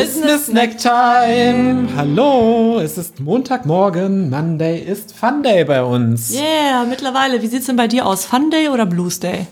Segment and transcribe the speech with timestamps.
[0.00, 1.86] Business Snack Time.
[1.94, 4.30] Hallo, es ist Montagmorgen.
[4.30, 6.32] Monday ist Fun Day bei uns.
[6.32, 7.42] Yeah, mittlerweile.
[7.42, 8.24] Wie sieht's denn bei dir aus?
[8.24, 9.46] Fun Day oder Blues Day?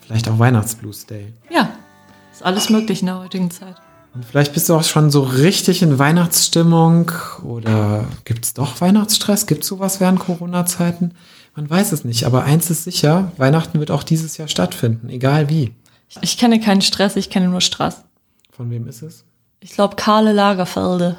[0.00, 1.32] Vielleicht auch Weihnachtsblues Day.
[1.50, 1.70] Ja,
[2.32, 3.76] ist alles möglich in der heutigen Zeit.
[4.12, 7.12] Und vielleicht bist du auch schon so richtig in Weihnachtsstimmung
[7.44, 9.46] oder gibt es doch Weihnachtsstress?
[9.46, 11.14] Gibt es sowas während Corona-Zeiten?
[11.54, 15.48] Man weiß es nicht, aber eins ist sicher, Weihnachten wird auch dieses Jahr stattfinden, egal
[15.48, 15.76] wie.
[16.22, 18.02] Ich kenne keinen Stress, ich kenne nur Stress.
[18.58, 19.24] Von wem ist es?
[19.60, 21.16] Ich glaube Karle Lagerfelde.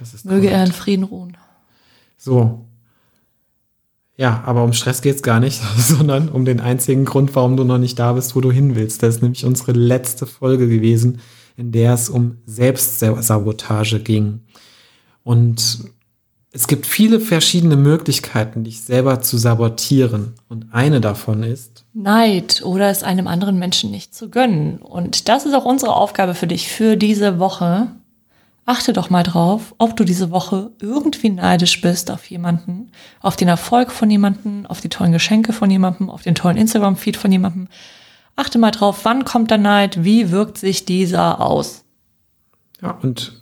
[0.00, 0.56] Das ist Möge korrekt.
[0.56, 1.36] er in Frieden ruhen.
[2.18, 2.66] So.
[4.16, 7.78] Ja, aber um Stress geht's gar nicht, sondern um den einzigen Grund, warum du noch
[7.78, 9.00] nicht da bist, wo du hin willst.
[9.04, 11.20] Das ist nämlich unsere letzte Folge gewesen,
[11.56, 14.40] in der es um Selbstsabotage ging.
[15.22, 15.84] Und
[16.52, 20.34] es gibt viele verschiedene Möglichkeiten, dich selber zu sabotieren.
[20.48, 24.78] Und eine davon ist, Neid oder es einem anderen Menschen nicht zu gönnen.
[24.78, 27.88] Und das ist auch unsere Aufgabe für dich für diese Woche.
[28.66, 33.48] Achte doch mal drauf, ob du diese Woche irgendwie neidisch bist auf jemanden, auf den
[33.48, 37.68] Erfolg von jemanden, auf die tollen Geschenke von jemandem, auf den tollen Instagram-Feed von jemandem.
[38.36, 41.84] Achte mal drauf, wann kommt der Neid, wie wirkt sich dieser aus.
[42.80, 43.39] ja, und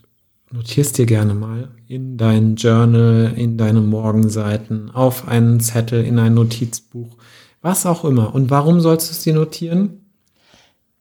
[0.52, 6.34] notierst dir gerne mal in dein Journal, in deine Morgenseiten, auf einen Zettel, in ein
[6.34, 7.16] Notizbuch,
[7.62, 8.34] was auch immer.
[8.34, 10.04] Und warum sollst du es dir notieren?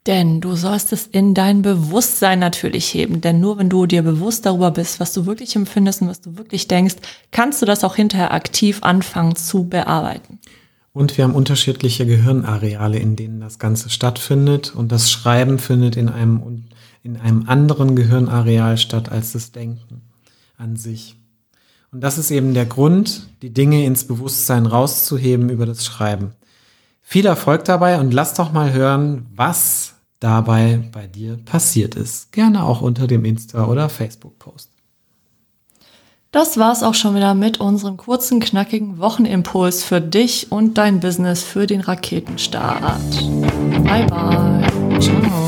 [0.07, 3.19] Denn du sollst es in dein Bewusstsein natürlich heben.
[3.19, 6.37] Denn nur wenn du dir bewusst darüber bist, was du wirklich empfindest und was du
[6.37, 6.95] wirklich denkst,
[7.31, 10.39] kannst du das auch hinterher aktiv anfangen zu bearbeiten.
[10.93, 14.73] Und wir haben unterschiedliche Gehirnareale, in denen das Ganze stattfindet.
[14.73, 16.63] Und das Schreiben findet in einem,
[17.07, 20.01] in einem anderen Gehirnareal statt als das Denken
[20.57, 21.15] an sich.
[21.89, 26.33] Und das ist eben der Grund, die Dinge ins Bewusstsein rauszuheben über das Schreiben.
[27.01, 32.33] Viel Erfolg dabei und lass doch mal hören, was dabei bei dir passiert ist.
[32.33, 34.69] Gerne auch unter dem Insta- oder Facebook-Post.
[36.31, 41.41] Das war's auch schon wieder mit unserem kurzen, knackigen Wochenimpuls für dich und dein Business
[41.41, 43.01] für den Raketenstart.
[43.85, 44.99] Bye bye.
[44.99, 45.46] Ciao.